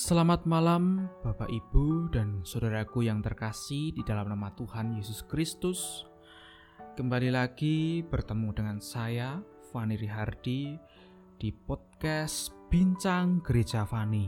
Selamat 0.00 0.48
malam, 0.48 1.12
Bapak, 1.20 1.52
Ibu, 1.52 2.08
dan 2.08 2.40
saudaraku 2.40 3.04
yang 3.04 3.20
terkasih 3.20 3.92
di 3.92 4.00
dalam 4.00 4.32
nama 4.32 4.48
Tuhan 4.56 4.96
Yesus 4.96 5.20
Kristus. 5.28 6.08
Kembali 6.96 7.28
lagi 7.28 8.00
bertemu 8.08 8.48
dengan 8.56 8.80
saya, 8.80 9.44
Fani 9.68 10.00
Rihardi, 10.00 10.72
di 11.36 11.52
podcast 11.52 12.48
Bincang 12.72 13.44
Gereja 13.44 13.84
Fani. 13.84 14.24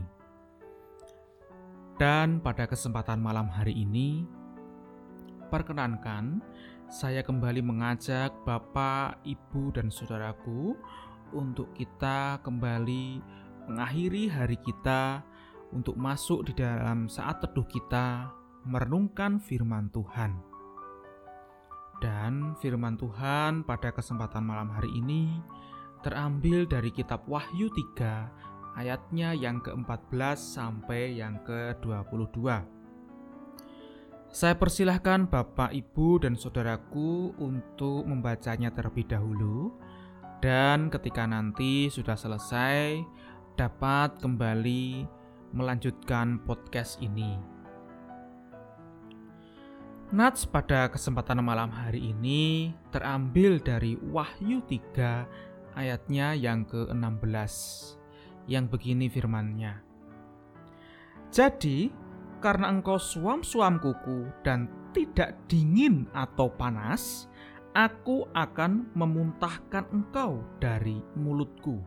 Dan 1.97 2.37
pada 2.37 2.69
kesempatan 2.69 3.17
malam 3.17 3.49
hari 3.49 3.73
ini, 3.73 4.29
perkenankan 5.49 6.37
saya 6.85 7.25
kembali 7.25 7.65
mengajak 7.65 8.29
Bapak, 8.45 9.25
Ibu, 9.25 9.73
dan 9.73 9.89
saudaraku 9.89 10.77
untuk 11.33 11.73
kita 11.73 12.37
kembali 12.45 13.25
mengakhiri 13.65 14.29
hari 14.29 14.61
kita 14.61 15.32
untuk 15.73 15.97
masuk 15.97 16.45
di 16.47 16.53
dalam 16.53 17.09
saat 17.09 17.41
teduh 17.41 17.65
kita 17.65 18.29
merenungkan 18.63 19.41
firman 19.41 19.89
Tuhan. 19.89 20.37
Dan 21.99 22.53
firman 22.61 22.95
Tuhan 22.95 23.65
pada 23.65 23.91
kesempatan 23.91 24.45
malam 24.45 24.69
hari 24.69 24.91
ini 24.93 25.41
terambil 26.03 26.67
dari 26.67 26.91
kitab 26.91 27.25
Wahyu 27.25 27.71
3 27.71 28.77
ayatnya 28.77 29.33
yang 29.33 29.63
ke-14 29.63 30.37
sampai 30.37 31.17
yang 31.17 31.39
ke-22. 31.47 32.37
Saya 34.33 34.57
persilahkan 34.57 35.29
Bapak, 35.29 35.71
Ibu, 35.71 36.25
dan 36.25 36.33
Saudaraku 36.33 37.37
untuk 37.37 38.01
membacanya 38.03 38.73
terlebih 38.73 39.05
dahulu 39.05 39.77
dan 40.43 40.91
ketika 40.91 41.23
nanti 41.23 41.87
sudah 41.87 42.19
selesai 42.19 42.99
dapat 43.55 44.19
kembali 44.19 45.07
melanjutkan 45.53 46.41
podcast 46.43 46.97
ini. 46.99 47.37
Nats 50.13 50.45
pada 50.45 50.89
kesempatan 50.89 51.41
malam 51.41 51.73
hari 51.73 52.13
ini 52.13 52.73
terambil 52.93 53.57
dari 53.57 53.97
Wahyu 53.97 54.61
3 54.65 55.73
ayatnya 55.73 56.37
yang 56.37 56.65
ke-16 56.69 57.53
yang 58.45 58.69
begini 58.69 59.09
firmannya. 59.09 59.81
Jadi, 61.33 61.89
karena 62.43 62.69
engkau 62.69 63.01
suam-suam 63.01 63.81
kuku 63.81 64.29
dan 64.45 64.69
tidak 64.93 65.33
dingin 65.49 66.05
atau 66.13 66.53
panas, 66.53 67.25
aku 67.73 68.29
akan 68.37 68.93
memuntahkan 68.93 69.89
engkau 69.89 70.45
dari 70.61 71.01
mulutku. 71.17 71.81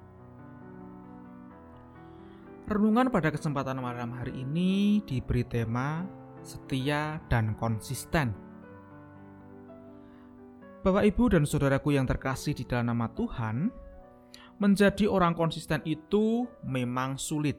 Renungan 2.67 3.15
pada 3.15 3.31
kesempatan 3.31 3.79
malam 3.79 4.11
hari 4.11 4.43
ini 4.43 4.99
diberi 5.07 5.47
tema 5.47 6.03
setia 6.43 7.23
dan 7.31 7.55
konsisten. 7.55 8.35
Bapak, 10.83 11.07
Ibu, 11.07 11.31
dan 11.31 11.47
saudaraku 11.47 11.95
yang 11.95 12.11
terkasih 12.11 12.59
di 12.59 12.67
dalam 12.67 12.91
nama 12.91 13.07
Tuhan, 13.15 13.71
menjadi 14.59 15.07
orang 15.07 15.39
konsisten 15.39 15.79
itu 15.87 16.51
memang 16.67 17.15
sulit, 17.15 17.55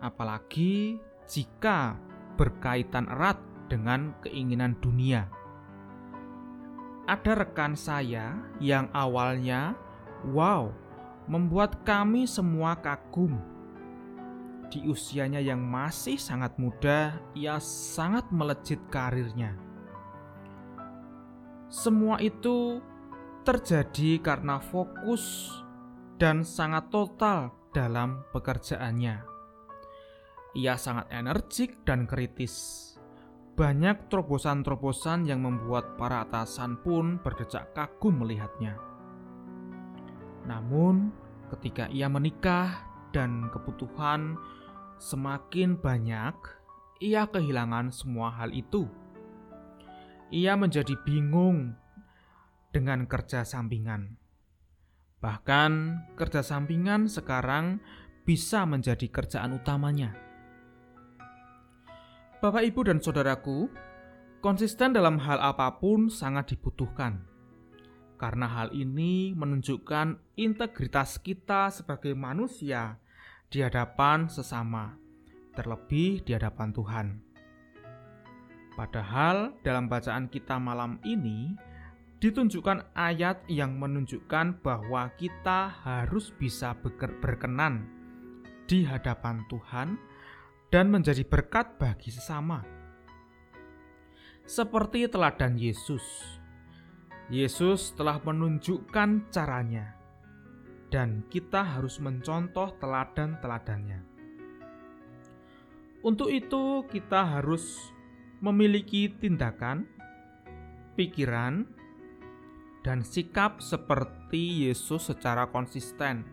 apalagi 0.00 0.96
jika 1.28 2.00
berkaitan 2.40 3.12
erat 3.12 3.36
dengan 3.68 4.16
keinginan 4.24 4.72
dunia. 4.80 5.28
Ada 7.04 7.44
rekan 7.44 7.76
saya 7.76 8.40
yang 8.56 8.88
awalnya, 8.96 9.76
wow, 10.32 10.72
membuat 11.28 11.84
kami 11.84 12.24
semua 12.24 12.72
kagum 12.80 13.57
di 14.68 14.84
usianya 14.84 15.40
yang 15.40 15.64
masih 15.64 16.20
sangat 16.20 16.56
muda, 16.60 17.16
ia 17.32 17.56
sangat 17.60 18.28
melejit 18.28 18.80
karirnya. 18.92 19.56
Semua 21.68 22.20
itu 22.20 22.80
terjadi 23.44 24.20
karena 24.20 24.60
fokus 24.60 25.52
dan 26.20 26.44
sangat 26.44 26.88
total 26.92 27.52
dalam 27.72 28.24
pekerjaannya. 28.32 29.24
Ia 30.56 30.74
sangat 30.80 31.12
energik 31.12 31.84
dan 31.84 32.08
kritis. 32.08 32.84
Banyak 33.52 34.08
terobosan-terobosan 34.08 35.28
yang 35.28 35.44
membuat 35.44 35.98
para 36.00 36.24
atasan 36.24 36.80
pun 36.80 37.20
berdecak 37.20 37.74
kagum 37.74 38.22
melihatnya. 38.22 38.78
Namun, 40.48 41.12
ketika 41.52 41.90
ia 41.92 42.08
menikah 42.08 42.87
dan 43.14 43.48
kebutuhan 43.48 44.36
semakin 44.98 45.78
banyak, 45.78 46.34
ia 46.98 47.24
kehilangan 47.30 47.94
semua 47.94 48.34
hal 48.34 48.50
itu. 48.50 48.90
Ia 50.28 50.58
menjadi 50.58 50.92
bingung 51.06 51.72
dengan 52.74 53.08
kerja 53.08 53.46
sampingan. 53.46 54.18
Bahkan, 55.18 55.72
kerja 56.14 56.44
sampingan 56.44 57.08
sekarang 57.10 57.80
bisa 58.28 58.68
menjadi 58.68 59.08
kerjaan 59.08 59.56
utamanya. 59.56 60.14
Bapak, 62.38 62.62
ibu, 62.62 62.86
dan 62.86 63.02
saudaraku, 63.02 63.66
konsisten 64.44 64.94
dalam 64.94 65.18
hal 65.18 65.42
apa 65.42 65.80
pun 65.80 66.06
sangat 66.06 66.54
dibutuhkan 66.54 67.37
karena 68.18 68.50
hal 68.50 68.74
ini 68.74 69.32
menunjukkan 69.32 70.34
integritas 70.34 71.22
kita 71.22 71.70
sebagai 71.70 72.12
manusia 72.18 72.98
di 73.48 73.62
hadapan 73.62 74.26
sesama, 74.26 74.98
terlebih 75.54 76.20
di 76.26 76.34
hadapan 76.34 76.74
Tuhan. 76.74 77.06
Padahal, 78.74 79.54
dalam 79.62 79.86
bacaan 79.86 80.26
kita 80.26 80.58
malam 80.58 80.98
ini 81.06 81.54
ditunjukkan 82.18 82.94
ayat 82.98 83.46
yang 83.46 83.78
menunjukkan 83.78 84.62
bahwa 84.62 85.14
kita 85.14 85.70
harus 85.86 86.34
bisa 86.34 86.74
berkenan 87.22 87.86
di 88.66 88.82
hadapan 88.82 89.46
Tuhan 89.46 89.98
dan 90.68 90.90
menjadi 90.90 91.24
berkat 91.24 91.78
bagi 91.78 92.10
sesama. 92.12 92.62
Seperti 94.44 95.06
teladan 95.08 95.58
Yesus 95.58 96.37
Yesus 97.28 97.92
telah 97.92 98.16
menunjukkan 98.24 99.28
caranya, 99.28 99.92
dan 100.88 101.28
kita 101.28 101.60
harus 101.60 102.00
mencontoh 102.00 102.72
teladan-teladannya. 102.80 104.00
Untuk 106.00 106.32
itu, 106.32 106.88
kita 106.88 107.36
harus 107.36 107.92
memiliki 108.40 109.12
tindakan, 109.12 109.84
pikiran, 110.96 111.68
dan 112.80 113.04
sikap 113.04 113.60
seperti 113.60 114.64
Yesus 114.64 115.12
secara 115.12 115.52
konsisten. 115.52 116.24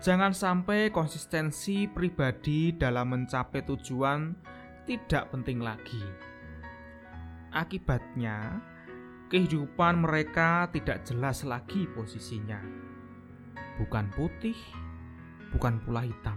Jangan 0.00 0.32
sampai 0.32 0.88
konsistensi 0.88 1.84
pribadi 1.92 2.72
dalam 2.72 3.12
mencapai 3.12 3.62
tujuan 3.68 4.32
tidak 4.88 5.28
penting 5.28 5.60
lagi. 5.60 6.02
Akibatnya, 7.52 8.71
kehidupan 9.32 10.04
mereka 10.04 10.68
tidak 10.76 11.08
jelas 11.08 11.40
lagi 11.48 11.88
posisinya. 11.96 12.60
Bukan 13.80 14.12
putih, 14.12 14.52
bukan 15.56 15.80
pula 15.80 16.04
hitam. 16.04 16.36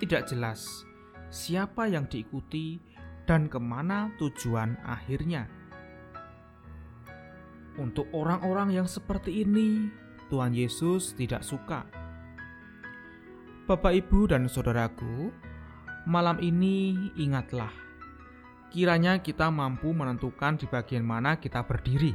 Tidak 0.00 0.24
jelas 0.24 0.88
siapa 1.28 1.84
yang 1.84 2.08
diikuti 2.08 2.80
dan 3.28 3.52
ke 3.52 3.60
mana 3.60 4.08
tujuan 4.16 4.80
akhirnya. 4.88 5.52
Untuk 7.76 8.08
orang-orang 8.16 8.72
yang 8.72 8.88
seperti 8.88 9.44
ini, 9.44 9.92
Tuhan 10.32 10.56
Yesus 10.56 11.12
tidak 11.12 11.44
suka. 11.44 11.84
Bapak, 13.68 13.92
ibu, 14.00 14.24
dan 14.24 14.48
saudaraku, 14.48 15.28
malam 16.08 16.40
ini 16.40 17.12
ingatlah 17.20 17.87
kiranya 18.68 19.16
kita 19.20 19.48
mampu 19.48 19.96
menentukan 19.96 20.60
di 20.60 20.68
bagian 20.68 21.04
mana 21.04 21.40
kita 21.40 21.64
berdiri. 21.64 22.12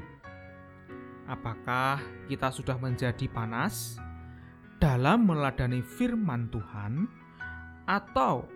Apakah 1.26 2.04
kita 2.30 2.52
sudah 2.54 2.78
menjadi 2.78 3.26
panas 3.32 3.98
dalam 4.78 5.26
meladani 5.26 5.80
firman 5.80 6.52
Tuhan, 6.52 7.08
atau 7.88 8.48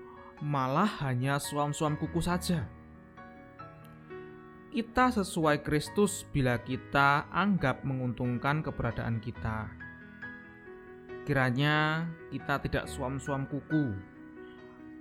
malah 0.43 0.87
hanya 1.03 1.39
suam-suam 1.39 1.95
kuku 1.95 2.19
saja? 2.19 2.67
Kita 4.67 5.09
sesuai 5.09 5.63
Kristus 5.63 6.27
bila 6.29 6.59
kita 6.61 7.25
anggap 7.31 7.81
menguntungkan 7.87 8.61
keberadaan 8.61 9.17
kita. 9.23 9.71
Kiranya 11.23 12.07
kita 12.29 12.61
tidak 12.61 12.85
suam-suam 12.91 13.47
kuku, 13.47 13.95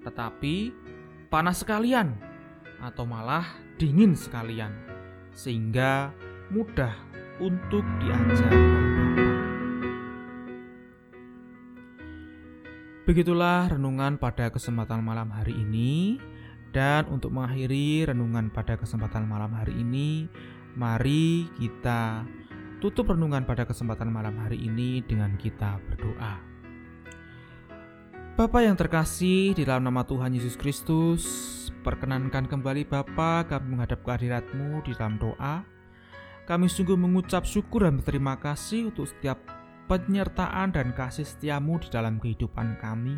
tetapi 0.06 0.70
panas 1.28 1.60
sekalian 1.66 2.14
atau 2.81 3.05
malah 3.08 3.46
dingin 3.76 4.12
sekalian, 4.17 4.73
sehingga 5.32 6.12
mudah 6.50 6.94
untuk 7.40 7.84
Bapa. 8.00 8.50
Begitulah 13.06 13.70
renungan 13.70 14.19
pada 14.19 14.50
kesempatan 14.50 14.99
malam 14.99 15.31
hari 15.31 15.55
ini. 15.55 16.19
Dan 16.75 17.08
untuk 17.08 17.32
mengakhiri 17.32 18.05
renungan 18.12 18.52
pada 18.52 18.76
kesempatan 18.76 19.25
malam 19.25 19.49
hari 19.56 19.81
ini, 19.81 20.28
mari 20.76 21.49
kita 21.56 22.26
tutup 22.84 23.17
renungan 23.17 23.49
pada 23.49 23.64
kesempatan 23.64 24.12
malam 24.12 24.37
hari 24.37 24.61
ini 24.61 25.00
dengan 25.00 25.38
kita 25.40 25.81
berdoa. 25.88 26.55
Bapa 28.36 28.60
yang 28.60 28.76
terkasih 28.76 29.56
di 29.56 29.64
dalam 29.64 29.88
nama 29.88 30.04
Tuhan 30.04 30.36
Yesus 30.36 30.60
Kristus, 30.60 31.24
perkenankan 31.80 32.44
kembali 32.44 32.84
Bapa 32.84 33.48
kami 33.48 33.72
menghadap 33.72 34.04
kehadiratmu 34.04 34.84
di 34.84 34.92
dalam 34.92 35.16
doa. 35.16 35.64
Kami 36.44 36.68
sungguh 36.68 37.00
mengucap 37.00 37.48
syukur 37.48 37.88
dan 37.88 37.96
berterima 37.96 38.36
kasih 38.36 38.92
untuk 38.92 39.08
setiap 39.08 39.40
penyertaan 39.88 40.68
dan 40.68 40.92
kasih 40.92 41.24
setiamu 41.24 41.80
di 41.80 41.88
dalam 41.88 42.20
kehidupan 42.20 42.76
kami 42.76 43.16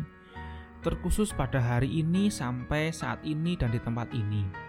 terkhusus 0.79 1.35
pada 1.35 1.59
hari 1.59 1.99
ini 1.99 2.31
sampai 2.31 2.95
saat 2.95 3.19
ini 3.27 3.59
dan 3.59 3.75
di 3.75 3.79
tempat 3.83 4.07
ini. 4.15 4.68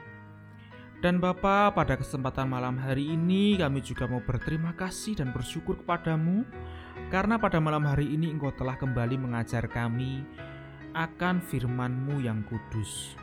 Dan 1.00 1.17
Bapa, 1.17 1.73
pada 1.73 1.97
kesempatan 1.97 2.44
malam 2.44 2.76
hari 2.76 3.17
ini 3.17 3.56
kami 3.56 3.81
juga 3.81 4.05
mau 4.05 4.20
berterima 4.20 4.76
kasih 4.76 5.17
dan 5.17 5.32
bersyukur 5.32 5.81
kepadamu 5.81 6.44
karena 7.08 7.41
pada 7.41 7.56
malam 7.56 7.88
hari 7.88 8.05
ini 8.12 8.29
Engkau 8.29 8.52
telah 8.52 8.76
kembali 8.76 9.17
mengajar 9.17 9.64
kami 9.64 10.20
akan 10.93 11.41
firman-Mu 11.41 12.20
yang 12.20 12.44
kudus. 12.44 13.17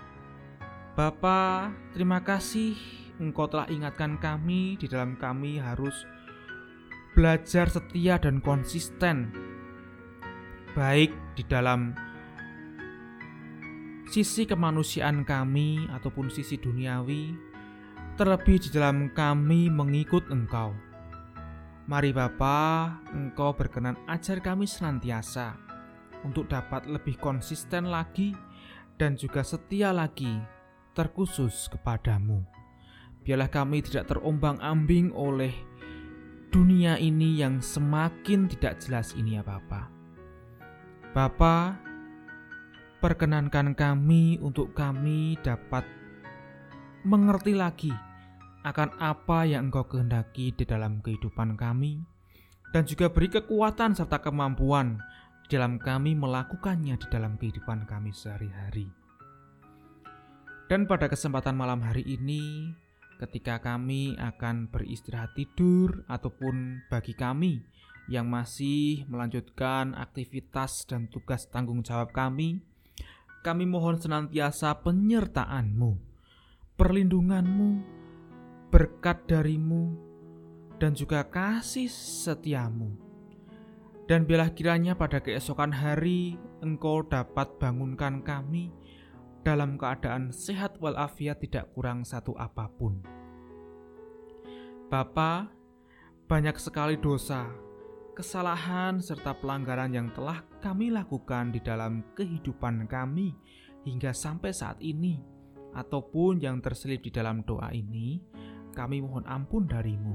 Bapa, 0.98 1.70
terima 1.94 2.26
kasih 2.26 2.74
Engkau 3.22 3.46
telah 3.46 3.70
ingatkan 3.70 4.18
kami 4.18 4.82
di 4.82 4.90
dalam 4.90 5.14
kami 5.14 5.62
harus 5.62 5.94
belajar 7.14 7.70
setia 7.70 8.18
dan 8.18 8.42
konsisten 8.42 9.30
baik 10.74 11.14
di 11.38 11.46
dalam 11.46 11.94
sisi 14.10 14.50
kemanusiaan 14.50 15.22
kami 15.28 15.86
ataupun 15.92 16.32
sisi 16.32 16.56
duniawi, 16.58 17.47
terlebih 18.18 18.58
di 18.58 18.74
dalam 18.74 19.14
kami 19.14 19.70
mengikut 19.70 20.26
Engkau. 20.34 20.74
Mari 21.86 22.10
Bapa, 22.10 22.90
Engkau 23.14 23.54
berkenan 23.54 23.94
ajar 24.10 24.42
kami 24.42 24.66
senantiasa 24.66 25.54
untuk 26.26 26.50
dapat 26.50 26.90
lebih 26.90 27.16
konsisten 27.22 27.94
lagi 27.94 28.34
dan 28.98 29.14
juga 29.14 29.46
setia 29.46 29.94
lagi 29.94 30.42
terkhusus 30.98 31.70
kepadamu. 31.70 32.42
Biarlah 33.22 33.54
kami 33.54 33.86
tidak 33.86 34.10
terombang-ambing 34.10 35.14
oleh 35.14 35.54
dunia 36.50 36.98
ini 36.98 37.38
yang 37.38 37.62
semakin 37.62 38.50
tidak 38.50 38.82
jelas 38.82 39.14
ini 39.14 39.38
ya 39.38 39.46
Bapak. 39.46 39.94
Bapak, 41.14 41.88
Perkenankan 42.98 43.78
kami 43.78 44.42
untuk 44.42 44.74
kami 44.74 45.38
dapat 45.46 45.86
mengerti 47.06 47.54
lagi 47.54 47.94
akan 48.68 49.00
apa 49.00 49.48
yang 49.48 49.72
Engkau 49.72 49.88
kehendaki 49.88 50.52
di 50.52 50.68
dalam 50.68 51.00
kehidupan 51.00 51.56
kami, 51.56 52.04
dan 52.76 52.84
juga 52.84 53.08
beri 53.08 53.32
kekuatan 53.32 53.96
serta 53.96 54.20
kemampuan 54.20 55.00
di 55.48 55.56
dalam 55.56 55.80
kami 55.80 56.20
melakukannya 56.20 57.00
di 57.00 57.08
dalam 57.08 57.40
kehidupan 57.40 57.88
kami 57.88 58.12
sehari-hari. 58.12 58.92
Dan 60.68 60.84
pada 60.84 61.08
kesempatan 61.08 61.56
malam 61.56 61.80
hari 61.80 62.04
ini, 62.04 62.76
ketika 63.24 63.64
kami 63.64 64.20
akan 64.20 64.68
beristirahat 64.68 65.32
tidur, 65.40 66.04
ataupun 66.12 66.84
bagi 66.92 67.16
kami 67.16 67.64
yang 68.12 68.28
masih 68.28 69.08
melanjutkan 69.08 69.96
aktivitas 69.96 70.84
dan 70.92 71.08
tugas 71.08 71.48
tanggung 71.48 71.88
jawab 71.88 72.12
kami, 72.12 72.60
kami 73.48 73.64
mohon 73.64 73.96
senantiasa 73.96 74.84
penyertaan-Mu, 74.84 75.96
perlindungan-Mu, 76.76 77.97
berkat 78.70 79.24
darimu, 79.30 79.96
dan 80.78 80.94
juga 80.94 81.26
kasih 81.26 81.90
setiamu. 81.90 82.94
Dan 84.08 84.24
biarlah 84.24 84.56
kiranya 84.56 84.96
pada 84.96 85.20
keesokan 85.20 85.72
hari 85.74 86.40
Engkau 86.64 87.04
dapat 87.04 87.60
bangunkan 87.60 88.24
kami 88.24 88.72
dalam 89.44 89.76
keadaan 89.76 90.32
sehat 90.32 90.80
walafiat 90.80 91.44
tidak 91.44 91.72
kurang 91.76 92.08
satu 92.08 92.32
apa 92.40 92.72
pun. 92.72 93.04
Bapa, 94.88 95.52
banyak 96.32 96.56
sekali 96.56 96.96
dosa 96.96 97.68
kesalahan, 98.18 98.98
serta 98.98 99.38
pelanggaran 99.38 99.94
yang 99.94 100.10
telah 100.10 100.42
kami 100.58 100.90
lakukan 100.90 101.54
di 101.54 101.62
dalam 101.62 102.02
kehidupan 102.18 102.90
kami 102.90 103.38
hingga 103.86 104.10
sampai 104.10 104.50
saat 104.50 104.82
ini, 104.82 105.22
ataupun 105.78 106.42
yang 106.42 106.58
terselip 106.58 107.06
di 107.06 107.14
dalam 107.14 107.46
doa 107.46 107.70
ini, 107.70 108.18
kami 108.78 109.02
mohon 109.02 109.26
ampun 109.26 109.66
darimu. 109.66 110.14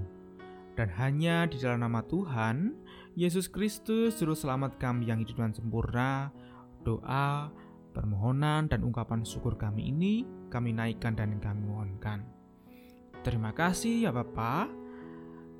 Dan 0.78 0.88
hanya 0.94 1.50
di 1.50 1.58
dalam 1.58 1.82
nama 1.82 2.00
Tuhan, 2.06 2.78
Yesus 3.18 3.50
Kristus, 3.50 4.16
Juru 4.16 4.38
Selamat 4.38 4.78
kami 4.78 5.10
yang 5.10 5.20
hidup 5.20 5.42
dan 5.42 5.52
sempurna, 5.52 6.30
doa, 6.86 7.50
permohonan, 7.92 8.70
dan 8.70 8.86
ungkapan 8.86 9.26
syukur 9.26 9.58
kami 9.58 9.90
ini 9.90 10.24
kami 10.48 10.72
naikkan 10.72 11.18
dan 11.18 11.36
kami 11.42 11.60
mohonkan. 11.66 12.24
Terima 13.26 13.50
kasih 13.52 14.08
ya 14.08 14.10
Bapak. 14.14 14.70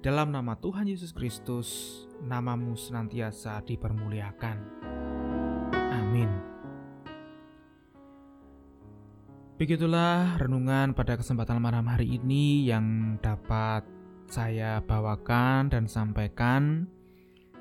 Dalam 0.03 0.35
nama 0.35 0.59
Tuhan 0.59 0.91
Yesus 0.91 1.15
Kristus, 1.15 1.69
namamu 2.25 2.75
senantiasa 2.75 3.63
dipermuliakan. 3.63 4.57
Amin. 5.75 6.52
Begitulah 9.63 10.43
renungan 10.43 10.91
pada 10.91 11.15
kesempatan 11.15 11.63
malam 11.63 11.87
hari 11.87 12.19
ini 12.19 12.67
yang 12.67 13.15
dapat 13.23 13.87
saya 14.27 14.83
bawakan 14.83 15.71
dan 15.71 15.87
sampaikan. 15.87 16.91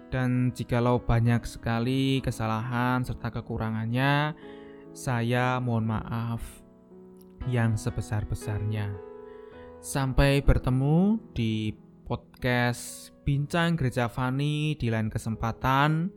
Dan 0.10 0.50
jikalau 0.50 0.98
banyak 0.98 1.46
sekali 1.46 2.18
kesalahan 2.26 3.06
serta 3.06 3.30
kekurangannya, 3.30 4.34
saya 4.98 5.62
mohon 5.62 5.94
maaf 5.94 6.42
yang 7.46 7.78
sebesar-besarnya. 7.78 8.98
Sampai 9.78 10.42
bertemu 10.42 11.22
di 11.38 11.70
podcast 12.10 13.14
Bincang 13.22 13.78
Gereja 13.78 14.10
Fani 14.10 14.74
di 14.74 14.90
lain 14.90 15.14
kesempatan. 15.14 16.10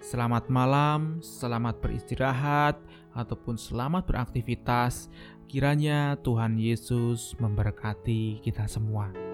Selamat 0.00 0.48
malam, 0.48 1.20
selamat 1.20 1.82
beristirahat, 1.84 2.80
ataupun 3.16 3.56
selamat 3.56 4.04
beraktivitas. 4.04 5.08
Kiranya 5.46 6.18
Tuhan 6.26 6.58
Yesus 6.58 7.38
memberkati 7.38 8.42
kita 8.42 8.66
semua. 8.66 9.25